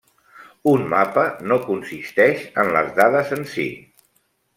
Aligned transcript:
Un 0.69 0.85
mapa 0.93 1.25
no 1.51 1.57
consisteix 1.65 2.47
en 2.63 2.71
les 2.77 2.89
dades 3.01 3.35
en 3.37 3.45
si. 3.53 3.67